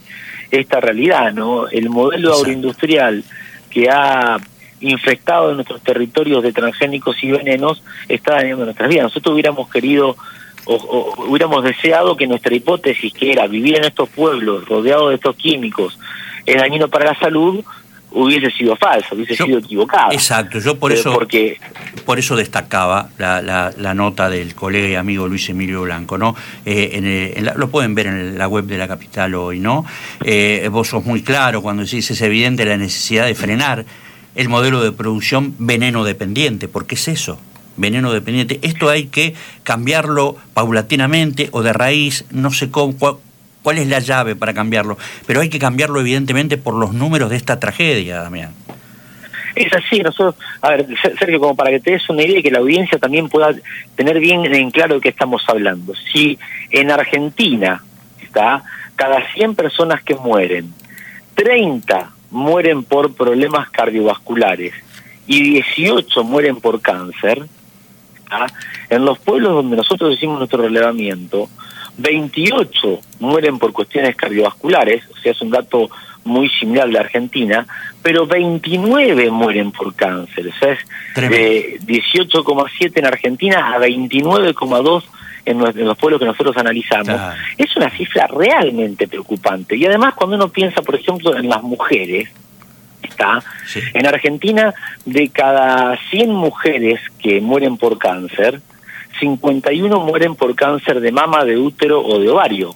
esta 0.52 0.80
realidad, 0.80 1.34
¿no? 1.34 1.68
El 1.68 1.90
modelo 1.90 2.34
agroindustrial 2.34 3.24
que 3.70 3.90
ha 3.90 4.38
infectado 4.82 5.54
nuestros 5.54 5.82
territorios 5.82 6.44
de 6.44 6.52
transgénicos 6.52 7.24
y 7.24 7.32
venenos 7.32 7.84
está 8.10 8.36
dañando 8.36 8.66
nuestras 8.66 8.90
vidas. 8.90 9.04
Nosotros 9.06 9.34
hubiéramos 9.34 9.70
querido 9.70 10.18
o, 10.66 10.76
o, 10.76 11.24
hubiéramos 11.28 11.64
deseado 11.64 12.16
que 12.16 12.28
nuestra 12.28 12.54
hipótesis, 12.56 13.14
que 13.14 13.32
era 13.32 13.48
vivir 13.48 13.78
en 13.78 13.86
estos 13.86 14.10
pueblos 14.10 14.68
rodeados 14.68 15.10
de 15.10 15.16
estos 15.16 15.36
químicos, 15.36 15.98
es 16.46 16.56
dañino 16.58 16.88
para 16.88 17.06
la 17.06 17.20
salud, 17.20 17.64
hubiese 18.12 18.52
sido 18.52 18.76
falsa, 18.76 19.08
hubiese 19.14 19.36
sido 19.36 19.60
equivocada. 19.60 20.10
Exacto, 20.12 20.60
yo 20.60 20.78
por 20.78 20.92
eso 20.92 21.14
porque, 21.14 21.58
por 22.06 22.20
eso 22.20 22.36
destacaba 22.36 23.10
la, 23.18 23.42
la, 23.42 23.94
nota 23.94 24.30
del 24.30 24.56
colega 24.56 24.88
y 24.88 24.96
amigo 24.96 25.28
Luis 25.28 25.50
Emilio 25.50 25.82
Blanco, 25.82 26.18
¿no? 26.18 26.36
Eh, 26.66 27.34
en 27.36 27.46
lo 27.56 27.70
pueden 27.70 27.96
ver 27.96 28.08
en 28.08 28.38
la 28.38 28.48
web 28.48 28.66
de 28.66 28.78
la 28.78 28.88
capital 28.88 29.36
hoy, 29.36 29.60
¿no? 29.60 29.86
Eh, 30.24 30.68
vos 30.72 30.90
sos 30.90 31.06
muy 31.06 31.22
claro 31.24 31.62
cuando 31.62 31.84
decís 31.84 32.10
es 32.12 32.22
evidente 32.22 32.66
la 32.66 32.78
necesidad 32.78 33.26
de 33.26 33.36
frenar 33.36 33.86
el 34.36 34.50
modelo 34.50 34.82
de 34.82 34.92
producción 34.92 35.56
veneno 35.60 36.04
dependiente, 36.04 36.68
porque 36.68 36.96
es 36.96 37.08
eso, 37.08 37.40
veneno 37.78 38.12
dependiente. 38.12 38.60
Esto 38.62 38.90
hay 38.90 39.06
que 39.06 39.34
cambiarlo 39.64 40.38
paulatinamente 40.54 41.50
o 41.52 41.64
de 41.64 41.74
raíz, 41.74 42.26
no 42.32 42.52
sé 42.52 42.70
cómo, 42.70 43.20
cuál 43.62 43.78
es 43.78 43.88
la 43.88 44.00
llave 44.00 44.36
para 44.36 44.54
cambiarlo, 44.54 44.98
pero 45.26 45.42
hay 45.42 45.50
que 45.50 45.60
cambiarlo 45.60 46.00
evidentemente 46.00 46.58
por 46.58 46.76
los 46.76 46.94
números 46.94 47.30
de 47.30 47.36
esta 47.36 47.60
tragedia, 47.60 48.22
Damián. 48.22 48.54
Es 49.56 49.72
así, 49.74 50.00
nosotros, 50.00 50.36
a 50.62 50.70
ver, 50.70 50.88
Sergio, 51.20 51.40
como 51.40 51.56
para 51.56 51.72
que 51.72 51.80
te 51.80 51.92
des 51.92 52.10
una 52.10 52.24
idea 52.24 52.40
y 52.40 52.44
que 52.44 52.52
la 52.52 52.60
audiencia 52.60 52.98
también 52.98 53.28
pueda 53.28 53.54
tener 53.96 54.20
bien 54.20 54.46
en 54.46 54.72
claro 54.72 54.96
de 54.96 55.02
qué 55.02 55.10
estamos 55.10 55.44
hablando. 55.48 55.94
Si 56.14 56.40
en 56.70 56.90
Argentina, 56.90 57.84
está, 58.22 58.64
cada 58.96 59.22
100 59.34 59.56
personas 59.56 60.02
que 60.04 60.16
mueren, 60.16 60.74
30 61.36 62.12
mueren 62.32 62.84
por 62.84 63.14
problemas 63.14 63.70
cardiovasculares 63.70 64.74
y 65.28 65.42
18 65.42 66.24
mueren 66.24 66.62
por 66.62 66.82
cáncer, 66.82 67.46
en 68.90 69.06
los 69.06 69.20
pueblos 69.20 69.54
donde 69.54 69.76
nosotros 69.76 70.14
hicimos 70.14 70.38
nuestro 70.38 70.62
relevamiento, 70.62 71.50
28 71.98 73.00
mueren 73.20 73.60
por 73.60 73.74
cuestiones 73.74 74.16
cardiovasculares, 74.16 75.04
o 75.10 75.18
sea, 75.22 75.32
es 75.32 75.42
un 75.42 75.50
dato 75.50 75.90
muy 76.24 76.50
similar 76.50 76.90
de 76.90 77.00
Argentina, 77.00 77.66
pero 78.02 78.26
29 78.28 79.32
mueren 79.32 79.72
por 79.72 79.96
cáncer, 79.96 80.48
o 80.48 80.60
sea, 80.60 80.74
es 80.74 80.80
de 81.16 81.80
18,7 81.82 82.92
en 82.96 83.06
Argentina 83.06 83.74
a 83.74 83.80
29,2 83.80 85.04
en, 85.46 85.60
los 85.60 85.98
pueblos 85.98 86.20
que 86.20 86.26
nosotros 86.26 86.56
analizamos. 86.58 87.20
Es 87.58 87.76
una 87.76 87.90
cifra 87.90 88.28
realmente 88.28 89.08
preocupante. 89.08 89.76
Y 89.76 89.86
además, 89.86 90.14
cuando 90.14 90.36
uno 90.36 90.50
piensa, 90.50 90.82
por 90.82 90.96
ejemplo, 90.96 91.36
en 91.36 91.50
las 91.50 91.64
mujeres, 91.64 92.30
está 93.02 93.44
en 93.94 94.06
Argentina, 94.06 94.74
de 95.06 95.30
cada 95.30 95.98
100 96.10 96.30
mujeres 96.32 97.00
que 97.20 97.42
mueren 97.42 97.78
por 97.78 97.98
cáncer, 97.98 98.62
51 99.22 100.00
mueren 100.00 100.36
por 100.36 100.56
cáncer 100.56 101.00
de 101.00 101.12
mama, 101.12 101.46
de 101.46 101.58
útero 101.58 102.02
o 102.02 102.20
de 102.20 102.30
ovario. 102.30 102.76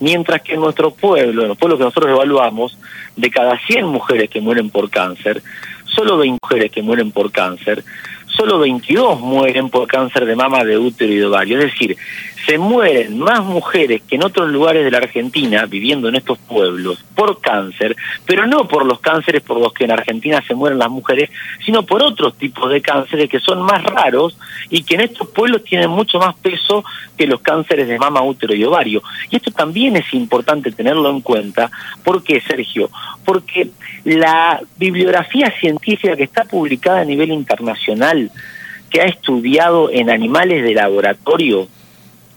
Mientras 0.00 0.40
que 0.40 0.54
en 0.54 0.60
nuestro 0.60 0.92
pueblo, 0.92 1.42
en 1.42 1.48
los 1.48 1.58
pueblos 1.58 1.78
que 1.78 1.84
nosotros 1.84 2.12
evaluamos, 2.12 2.78
de 3.16 3.30
cada 3.30 3.58
100 3.58 3.86
mujeres 3.86 4.30
que 4.30 4.40
mueren 4.40 4.70
por 4.70 4.88
cáncer, 4.88 5.42
solo 5.84 6.16
20 6.16 6.38
mujeres 6.42 6.70
que 6.70 6.82
mueren 6.82 7.10
por 7.10 7.30
cáncer, 7.30 7.84
solo 8.36 8.58
22 8.58 9.20
mueren 9.20 9.70
por 9.70 9.86
cáncer 9.86 10.26
de 10.26 10.36
mama, 10.36 10.64
de 10.64 10.78
útero 10.78 11.12
y 11.12 11.16
de 11.16 11.26
ovario. 11.26 11.58
Es 11.58 11.72
decir, 11.72 11.96
se 12.46 12.58
mueren 12.58 13.18
más 13.18 13.42
mujeres 13.42 14.02
que 14.02 14.16
en 14.16 14.24
otros 14.24 14.50
lugares 14.50 14.84
de 14.84 14.90
la 14.90 14.98
Argentina, 14.98 15.64
viviendo 15.66 16.08
en 16.08 16.16
estos 16.16 16.38
pueblos, 16.38 17.02
por 17.14 17.40
cáncer, 17.40 17.96
pero 18.26 18.46
no 18.46 18.68
por 18.68 18.84
los 18.84 19.00
cánceres 19.00 19.42
por 19.42 19.58
los 19.58 19.72
que 19.72 19.84
en 19.84 19.92
Argentina 19.92 20.42
se 20.46 20.54
mueren 20.54 20.78
las 20.78 20.90
mujeres, 20.90 21.30
sino 21.64 21.84
por 21.84 22.02
otros 22.02 22.36
tipos 22.36 22.70
de 22.70 22.82
cánceres 22.82 23.30
que 23.30 23.40
son 23.40 23.62
más 23.62 23.82
raros 23.82 24.36
y 24.68 24.82
que 24.82 24.94
en 24.94 25.02
estos 25.02 25.28
pueblos 25.28 25.64
tienen 25.64 25.90
mucho 25.90 26.18
más 26.18 26.34
peso 26.36 26.84
que 27.16 27.26
los 27.26 27.40
cánceres 27.40 27.88
de 27.88 27.98
mama, 27.98 28.22
útero 28.22 28.54
y 28.54 28.64
ovario. 28.64 29.02
Y 29.30 29.36
esto 29.36 29.50
también 29.50 29.96
es 29.96 30.12
importante 30.12 30.72
tenerlo 30.72 31.08
en 31.10 31.20
cuenta. 31.20 31.70
¿Por 32.02 32.22
qué, 32.22 32.40
Sergio? 32.40 32.90
Porque 33.24 33.70
la 34.04 34.60
bibliografía 34.76 35.52
científica 35.58 36.16
que 36.16 36.24
está 36.24 36.44
publicada 36.44 37.00
a 37.00 37.04
nivel 37.04 37.30
internacional, 37.30 38.30
que 38.90 39.00
ha 39.00 39.06
estudiado 39.06 39.90
en 39.90 40.10
animales 40.10 40.62
de 40.62 40.74
laboratorio, 40.74 41.68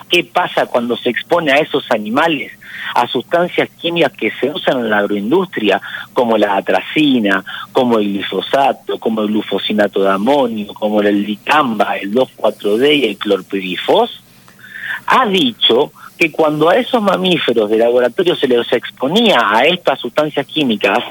qué 0.09 0.23
pasa 0.23 0.65
cuando 0.65 0.95
se 0.95 1.09
expone 1.09 1.51
a 1.51 1.57
esos 1.57 1.91
animales 1.91 2.53
a 2.95 3.07
sustancias 3.07 3.69
químicas 3.81 4.13
que 4.13 4.31
se 4.39 4.49
usan 4.49 4.79
en 4.79 4.89
la 4.89 4.99
agroindustria, 4.99 5.81
como 6.13 6.37
la 6.37 6.55
atracina, 6.55 7.43
como 7.71 7.99
el 7.99 8.13
glifosato, 8.13 8.97
como 8.97 9.21
el 9.21 9.27
glufosinato 9.27 10.03
de 10.03 10.09
amonio, 10.09 10.73
como 10.73 11.01
el 11.01 11.25
dicamba, 11.25 11.97
el 11.97 12.13
2,4-D 12.13 12.95
y 12.95 13.05
el 13.05 13.17
clorpirifos, 13.17 14.23
ha 15.05 15.25
dicho 15.25 15.91
que 16.17 16.31
cuando 16.31 16.69
a 16.69 16.77
esos 16.77 17.01
mamíferos 17.01 17.69
de 17.69 17.77
laboratorio 17.77 18.35
se 18.35 18.47
les 18.47 18.71
exponía 18.73 19.39
a 19.43 19.65
estas 19.65 19.99
sustancias 19.99 20.45
químicas, 20.47 21.03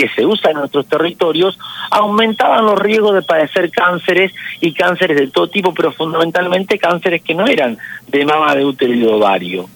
que 0.00 0.08
se 0.08 0.24
usan 0.24 0.52
en 0.52 0.58
nuestros 0.60 0.86
territorios, 0.86 1.58
aumentaban 1.90 2.64
los 2.64 2.78
riesgos 2.78 3.14
de 3.14 3.20
padecer 3.20 3.70
cánceres 3.70 4.32
y 4.58 4.72
cánceres 4.72 5.18
de 5.18 5.26
todo 5.26 5.48
tipo, 5.48 5.74
pero 5.74 5.92
fundamentalmente 5.92 6.78
cánceres 6.78 7.22
que 7.22 7.34
no 7.34 7.46
eran 7.46 7.76
de 8.08 8.24
mama, 8.24 8.54
de 8.54 8.64
útero 8.64 8.94
y 8.94 9.04
ovario. 9.04 9.68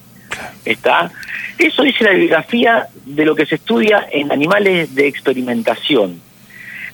¿Está? 0.65 1.11
Eso 1.59 1.83
dice 1.83 2.05
la 2.05 2.11
bibliografía 2.11 2.87
de 3.05 3.25
lo 3.27 3.35
que 3.35 3.45
se 3.45 3.57
estudia 3.57 4.09
en 4.11 4.33
animales 4.33 4.95
de 4.95 5.09
experimentación. 5.09 6.21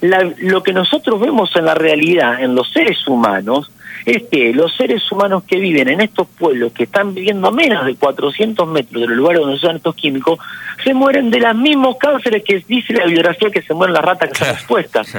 Lo 0.00 0.62
que 0.62 0.72
nosotros 0.72 1.20
vemos 1.20 1.54
en 1.56 1.64
la 1.66 1.74
realidad, 1.74 2.42
en 2.42 2.54
los 2.54 2.70
seres 2.72 3.06
humanos, 3.06 3.70
es 4.06 4.22
que 4.30 4.52
los 4.54 4.74
seres 4.76 5.10
humanos 5.12 5.44
que 5.46 5.58
viven 5.58 5.88
en 5.88 6.00
estos 6.00 6.26
pueblos, 6.26 6.72
que 6.72 6.84
están 6.84 7.14
viviendo 7.14 7.48
a 7.48 7.50
menos 7.50 7.84
de 7.84 7.94
400 7.96 8.66
metros 8.68 9.02
de 9.02 9.08
los 9.08 9.16
lugares 9.16 9.40
donde 9.40 9.56
usan 9.56 9.76
estos 9.76 9.94
químicos, 9.94 10.38
se 10.82 10.94
mueren 10.94 11.30
de 11.30 11.40
los 11.40 11.54
mismos 11.54 11.96
cánceres 11.98 12.42
que 12.42 12.64
dice 12.66 12.94
la 12.94 13.04
bibliografía 13.04 13.50
que 13.50 13.62
se 13.62 13.74
mueren 13.74 13.94
las 13.94 14.04
ratas 14.04 14.28
que 14.28 14.32
están 14.32 14.54
expuestas. 14.54 15.14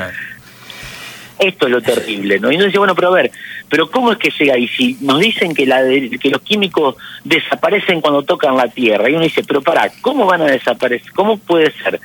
Esto 1.37 1.65
es 1.65 1.71
lo 1.71 1.81
terrible, 1.81 2.39
¿no? 2.39 2.51
Y 2.51 2.55
uno 2.55 2.65
dice, 2.65 2.77
bueno, 2.77 2.93
pero 2.93 3.07
a 3.07 3.11
ver, 3.11 3.31
pero 3.67 3.89
¿cómo 3.89 4.11
es 4.11 4.17
que 4.19 4.29
llega 4.29 4.53
ahí? 4.53 4.67
Si 4.67 4.97
nos 5.01 5.19
dicen 5.19 5.55
que, 5.55 5.65
la 5.65 5.81
que 5.81 6.29
los 6.29 6.41
químicos 6.41 6.95
desaparecen 7.23 8.01
cuando 8.01 8.21
tocan 8.23 8.55
la 8.57 8.67
tierra, 8.67 9.09
y 9.09 9.13
uno 9.13 9.23
dice, 9.23 9.43
pero 9.43 9.61
para, 9.61 9.89
¿cómo 10.01 10.25
van 10.27 10.41
a 10.41 10.45
desaparecer? 10.45 11.11
¿Cómo 11.13 11.37
puede 11.37 11.71
ser? 11.83 11.99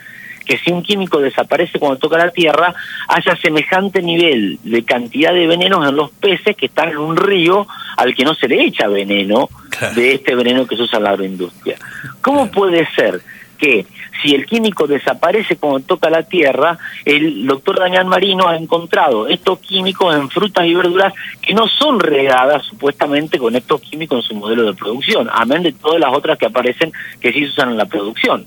Que 0.47 0.57
si 0.59 0.73
un 0.73 0.83
químico 0.83 1.21
desaparece 1.21 1.79
cuando 1.79 1.99
toca 1.99 2.17
la 2.17 2.31
tierra, 2.31 2.75
haya 3.09 3.37
semejante 3.37 4.01
nivel 4.01 4.59
de 4.63 4.85
cantidad 4.85 5.33
de 5.33 5.47
venenos 5.47 5.87
en 5.87 5.97
los 5.97 6.11
peces 6.13 6.57
que 6.57 6.67
están 6.67 6.91
en 6.91 6.99
un 6.99 7.17
río 7.17 7.67
al 7.97 8.15
que 8.15 8.25
no 8.25 8.35
se 8.35 8.49
le 8.49 8.65
echa 8.65 8.89
veneno 8.89 9.49
de 9.95 10.15
este 10.15 10.35
veneno 10.35 10.67
que 10.67 10.77
se 10.77 10.83
usa 10.83 10.99
en 10.99 11.05
la 11.05 11.11
agroindustria. 11.11 11.77
¿Cómo 12.23 12.51
puede 12.51 12.87
ser 12.95 13.21
que 13.59 13.87
si 14.23 14.35
el 14.35 14.47
químico 14.47 14.87
desaparece 14.87 15.57
cuando 15.57 15.81
toca 15.81 16.11
la 16.11 16.23
tierra, 16.23 16.79
el 17.05 17.47
doctor 17.47 17.79
Damián 17.79 18.09
Marino 18.09 18.49
ha 18.49 18.57
encontrado 18.57 19.29
estos 19.29 19.59
químicos 19.59 20.15
en 20.15 20.31
frutas 20.31 20.67
y 20.67 20.75
verduras 20.75 21.13
que 21.43 21.55
no 21.55 21.67
son 21.67 22.01
regadas 22.01 22.65
supuestamente 22.65 23.39
con 23.39 23.57
estos 23.57 23.81
químicos 23.81 24.19
en 24.19 24.29
su 24.29 24.35
modelo 24.35 24.65
de 24.65 24.75
producción, 24.75 25.29
amén 25.33 25.63
de 25.63 25.73
todas 25.73 26.01
las 26.01 26.15
otras 26.15 26.39
que 26.39 26.47
aparecen 26.47 26.93
que 27.21 27.33
sí 27.33 27.41
se 27.41 27.51
usan 27.51 27.71
en 27.71 27.77
la 27.77 27.87
producción. 27.87 28.47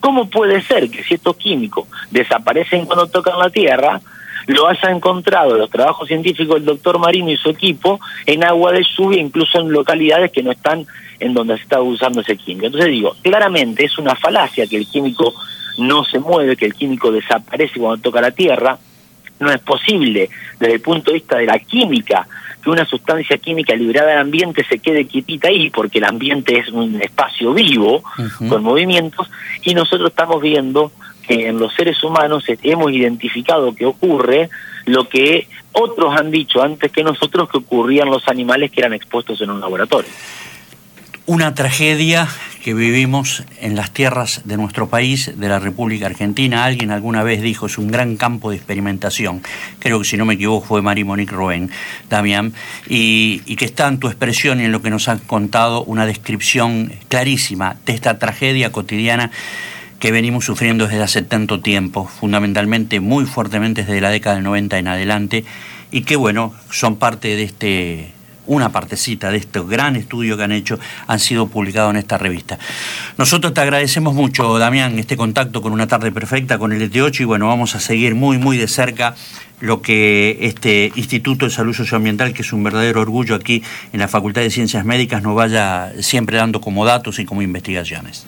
¿Cómo 0.00 0.28
puede 0.28 0.62
ser 0.62 0.90
que 0.90 1.02
si 1.02 1.14
estos 1.14 1.36
químicos 1.36 1.86
desaparecen 2.10 2.86
cuando 2.86 3.08
tocan 3.08 3.38
la 3.38 3.50
tierra, 3.50 4.00
lo 4.46 4.66
haya 4.66 4.90
encontrado 4.90 5.58
los 5.58 5.70
trabajos 5.70 6.08
científicos 6.08 6.56
del 6.56 6.64
doctor 6.64 6.98
Marino 6.98 7.30
y 7.30 7.36
su 7.36 7.50
equipo 7.50 8.00
en 8.24 8.44
agua 8.44 8.72
de 8.72 8.84
lluvia, 8.96 9.20
incluso 9.20 9.60
en 9.60 9.70
localidades 9.70 10.32
que 10.32 10.42
no 10.42 10.52
están 10.52 10.86
en 11.20 11.34
donde 11.34 11.56
se 11.56 11.64
está 11.64 11.82
usando 11.82 12.20
ese 12.20 12.36
químico? 12.36 12.66
Entonces 12.66 12.90
digo, 12.90 13.14
claramente 13.22 13.84
es 13.84 13.98
una 13.98 14.14
falacia 14.14 14.66
que 14.66 14.76
el 14.76 14.86
químico 14.86 15.34
no 15.78 16.04
se 16.04 16.18
mueve, 16.18 16.56
que 16.56 16.66
el 16.66 16.74
químico 16.74 17.12
desaparece 17.12 17.78
cuando 17.78 18.02
toca 18.02 18.20
la 18.20 18.30
tierra. 18.30 18.78
No 19.40 19.50
es 19.50 19.60
posible, 19.60 20.30
desde 20.58 20.74
el 20.74 20.80
punto 20.80 21.10
de 21.10 21.18
vista 21.18 21.38
de 21.38 21.46
la 21.46 21.58
química, 21.58 22.26
que 22.62 22.70
una 22.70 22.84
sustancia 22.84 23.38
química 23.38 23.74
liberada 23.74 24.10
del 24.10 24.18
ambiente 24.18 24.64
se 24.64 24.78
quede 24.78 25.06
quietita 25.06 25.48
ahí, 25.48 25.70
porque 25.70 25.98
el 25.98 26.04
ambiente 26.04 26.58
es 26.58 26.68
un 26.68 27.00
espacio 27.00 27.54
vivo, 27.54 28.02
con 28.48 28.62
movimientos, 28.62 29.30
y 29.62 29.74
nosotros 29.74 30.10
estamos 30.10 30.42
viendo 30.42 30.90
que 31.26 31.48
en 31.48 31.58
los 31.58 31.74
seres 31.74 32.02
humanos 32.02 32.44
hemos 32.62 32.90
identificado 32.90 33.74
que 33.74 33.86
ocurre 33.86 34.48
lo 34.86 35.08
que 35.08 35.46
otros 35.72 36.18
han 36.18 36.30
dicho 36.30 36.62
antes 36.62 36.90
que 36.90 37.04
nosotros 37.04 37.48
que 37.50 37.58
ocurrían 37.58 38.08
los 38.08 38.26
animales 38.28 38.70
que 38.70 38.80
eran 38.80 38.94
expuestos 38.94 39.40
en 39.42 39.50
un 39.50 39.60
laboratorio 39.60 40.10
una 41.28 41.54
tragedia 41.54 42.26
que 42.64 42.72
vivimos 42.72 43.44
en 43.60 43.76
las 43.76 43.90
tierras 43.90 44.40
de 44.46 44.56
nuestro 44.56 44.88
país, 44.88 45.30
de 45.36 45.48
la 45.48 45.58
República 45.58 46.06
Argentina. 46.06 46.64
Alguien 46.64 46.90
alguna 46.90 47.22
vez 47.22 47.42
dijo, 47.42 47.66
es 47.66 47.76
un 47.76 47.88
gran 47.88 48.16
campo 48.16 48.48
de 48.48 48.56
experimentación. 48.56 49.42
Creo 49.78 49.98
que 49.98 50.06
si 50.06 50.16
no 50.16 50.24
me 50.24 50.34
equivoco 50.34 50.66
fue 50.66 50.80
Marie 50.80 51.04
Monique 51.04 51.34
Roen, 51.34 51.70
Damián, 52.08 52.54
y, 52.88 53.42
y 53.44 53.56
que 53.56 53.66
está 53.66 53.88
en 53.88 53.98
tu 53.98 54.06
expresión 54.06 54.58
y 54.58 54.64
en 54.64 54.72
lo 54.72 54.80
que 54.80 54.88
nos 54.88 55.06
han 55.08 55.18
contado 55.18 55.84
una 55.84 56.06
descripción 56.06 56.94
clarísima 57.10 57.76
de 57.84 57.92
esta 57.92 58.18
tragedia 58.18 58.72
cotidiana 58.72 59.30
que 60.00 60.12
venimos 60.12 60.46
sufriendo 60.46 60.86
desde 60.86 61.02
hace 61.02 61.20
tanto 61.20 61.60
tiempo, 61.60 62.06
fundamentalmente 62.06 63.00
muy 63.00 63.26
fuertemente 63.26 63.82
desde 63.82 64.00
la 64.00 64.08
década 64.08 64.36
del 64.36 64.44
90 64.44 64.78
en 64.78 64.88
adelante, 64.88 65.44
y 65.90 66.02
que 66.02 66.16
bueno, 66.16 66.54
son 66.70 66.96
parte 66.96 67.36
de 67.36 67.42
este 67.42 68.17
una 68.48 68.70
partecita 68.70 69.30
de 69.30 69.38
este 69.38 69.60
gran 69.60 69.94
estudio 69.94 70.36
que 70.36 70.42
han 70.42 70.52
hecho, 70.52 70.78
han 71.06 71.20
sido 71.20 71.46
publicados 71.46 71.90
en 71.90 71.96
esta 71.96 72.18
revista. 72.18 72.58
Nosotros 73.16 73.54
te 73.54 73.60
agradecemos 73.60 74.14
mucho, 74.14 74.58
Damián, 74.58 74.98
este 74.98 75.16
contacto 75.16 75.62
con 75.62 75.72
una 75.72 75.86
tarde 75.86 76.10
perfecta 76.10 76.58
con 76.58 76.72
el 76.72 76.90
ET8 76.90 77.20
y 77.20 77.24
bueno, 77.24 77.46
vamos 77.46 77.74
a 77.76 77.80
seguir 77.80 78.14
muy, 78.14 78.38
muy 78.38 78.56
de 78.56 78.66
cerca 78.66 79.14
lo 79.60 79.82
que 79.82 80.38
este 80.40 80.92
Instituto 80.94 81.46
de 81.46 81.50
Salud 81.50 81.74
Socioambiental, 81.74 82.32
que 82.32 82.42
es 82.42 82.52
un 82.52 82.62
verdadero 82.62 83.00
orgullo 83.00 83.34
aquí 83.34 83.62
en 83.92 84.00
la 84.00 84.08
Facultad 84.08 84.42
de 84.42 84.50
Ciencias 84.50 84.84
Médicas, 84.84 85.22
nos 85.22 85.34
vaya 85.34 85.92
siempre 86.00 86.36
dando 86.36 86.60
como 86.60 86.84
datos 86.84 87.18
y 87.18 87.24
como 87.24 87.42
investigaciones. 87.42 88.26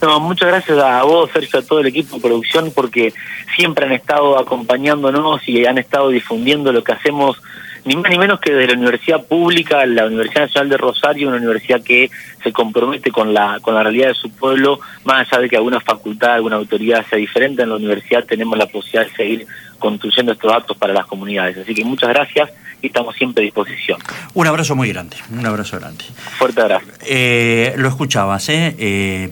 No, 0.00 0.20
muchas 0.20 0.48
gracias 0.48 0.78
a 0.78 1.02
vos, 1.02 1.28
Sergio, 1.32 1.58
a 1.58 1.62
todo 1.62 1.80
el 1.80 1.86
equipo 1.88 2.16
de 2.16 2.22
producción, 2.22 2.72
porque 2.72 3.12
siempre 3.56 3.86
han 3.86 3.92
estado 3.92 4.38
acompañándonos 4.38 5.40
y 5.48 5.66
han 5.66 5.78
estado 5.78 6.10
difundiendo 6.10 6.72
lo 6.72 6.84
que 6.84 6.92
hacemos, 6.92 7.42
ni 7.88 7.96
más 7.96 8.10
ni 8.10 8.18
menos 8.18 8.38
que 8.38 8.52
desde 8.52 8.74
la 8.74 8.78
universidad 8.78 9.24
pública, 9.24 9.86
la 9.86 10.04
Universidad 10.04 10.42
Nacional 10.42 10.68
de 10.68 10.76
Rosario, 10.76 11.28
una 11.28 11.38
universidad 11.38 11.82
que 11.82 12.10
se 12.42 12.52
compromete 12.52 13.10
con 13.10 13.32
la, 13.32 13.60
con 13.62 13.74
la 13.74 13.82
realidad 13.82 14.08
de 14.08 14.14
su 14.14 14.28
pueblo, 14.30 14.78
más 15.04 15.26
allá 15.26 15.40
de 15.40 15.48
que 15.48 15.56
alguna 15.56 15.80
facultad, 15.80 16.34
alguna 16.34 16.56
autoridad 16.56 17.06
sea 17.08 17.18
diferente, 17.18 17.62
en 17.62 17.70
la 17.70 17.76
universidad 17.76 18.26
tenemos 18.26 18.58
la 18.58 18.66
posibilidad 18.66 19.10
de 19.10 19.16
seguir 19.16 19.46
construyendo 19.78 20.32
estos 20.32 20.52
datos 20.52 20.76
para 20.76 20.92
las 20.92 21.06
comunidades. 21.06 21.56
Así 21.56 21.74
que 21.74 21.82
muchas 21.82 22.10
gracias 22.10 22.50
y 22.80 22.88
estamos 22.88 23.16
siempre 23.16 23.42
a 23.42 23.44
disposición. 23.44 23.98
Un 24.34 24.46
abrazo 24.46 24.76
muy 24.76 24.88
grande, 24.88 25.16
un 25.32 25.44
abrazo 25.44 25.78
grande. 25.78 26.04
Fuerte 26.38 26.60
abrazo. 26.60 26.86
Eh, 27.06 27.74
lo 27.76 27.88
escuchabas, 27.88 28.48
¿eh? 28.48 28.74
¿eh? 28.78 29.30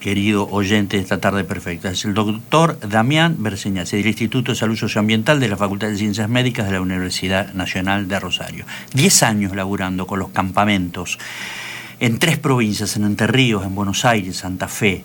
querido 0.00 0.48
oyente 0.50 0.96
de 0.96 1.02
esta 1.02 1.20
tarde 1.20 1.44
perfecta. 1.44 1.90
Es 1.90 2.04
el 2.04 2.14
doctor 2.14 2.78
Damián 2.80 3.36
Berseñas, 3.38 3.90
del 3.90 4.06
Instituto 4.06 4.52
de 4.52 4.56
Salud 4.56 4.76
Socioambiental 4.76 5.40
de 5.40 5.48
la 5.48 5.56
Facultad 5.56 5.88
de 5.88 5.96
Ciencias 5.96 6.28
Médicas 6.28 6.66
de 6.66 6.72
la 6.72 6.80
Universidad 6.80 7.52
Nacional 7.54 7.95
de 8.04 8.20
Rosario. 8.20 8.64
Diez 8.92 9.22
años 9.22 9.56
laburando 9.56 10.06
con 10.06 10.18
los 10.18 10.30
campamentos 10.30 11.18
en 11.98 12.18
tres 12.18 12.38
provincias, 12.38 12.96
en 12.96 13.04
Entre 13.04 13.26
Ríos, 13.26 13.64
en 13.64 13.74
Buenos 13.74 14.04
Aires, 14.04 14.36
Santa 14.36 14.68
Fe, 14.68 15.04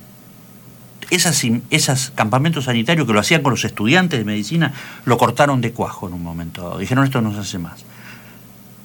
esas, 1.10 1.44
esos 1.70 2.12
campamentos 2.12 2.66
sanitarios 2.66 3.06
que 3.06 3.14
lo 3.14 3.20
hacían 3.20 3.44
con 3.44 3.52
los 3.52 3.66
estudiantes 3.66 4.20
de 4.20 4.26
medicina, 4.26 4.74
lo 5.06 5.18
cortaron 5.18 5.62
de 5.62 5.72
cuajo 5.72 6.08
en 6.08 6.14
un 6.14 6.24
momento 6.24 6.78
Dijeron, 6.80 7.04
esto 7.04 7.22
no 7.22 7.34
se 7.34 7.40
hace 7.40 7.60
más. 7.60 7.86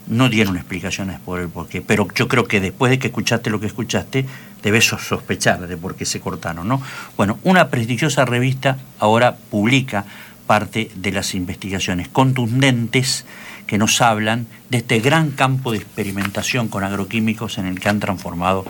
No 0.08 0.28
dieron 0.28 0.56
explicaciones 0.56 1.18
por 1.20 1.40
el 1.40 1.48
porqué, 1.48 1.80
pero 1.80 2.06
yo 2.14 2.28
creo 2.28 2.44
que 2.44 2.60
después 2.60 2.90
de 2.90 2.98
que 2.98 3.08
escuchaste 3.08 3.50
lo 3.50 3.58
que 3.58 3.66
escuchaste, 3.66 4.26
debes 4.62 4.84
sospechar 4.84 5.66
de 5.66 5.76
por 5.76 5.96
qué 5.96 6.04
se 6.04 6.20
cortaron, 6.20 6.68
¿no? 6.68 6.80
Bueno, 7.16 7.38
una 7.42 7.68
prestigiosa 7.70 8.24
revista 8.24 8.78
ahora 8.98 9.36
publica 9.36 10.04
parte 10.46 10.90
de 10.94 11.12
las 11.12 11.34
investigaciones 11.34 12.08
contundentes 12.08 13.24
que 13.66 13.78
nos 13.78 14.00
hablan 14.00 14.46
de 14.70 14.78
este 14.78 15.00
gran 15.00 15.30
campo 15.30 15.72
de 15.72 15.78
experimentación 15.78 16.68
con 16.68 16.84
agroquímicos 16.84 17.58
en 17.58 17.66
el 17.66 17.80
que 17.80 17.88
han 17.88 18.00
transformado 18.00 18.64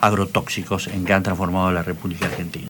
agrotóxicos, 0.00 0.88
en 0.88 1.04
que 1.04 1.12
han 1.12 1.22
transformado 1.22 1.70
la 1.72 1.82
República 1.82 2.26
Argentina. 2.26 2.68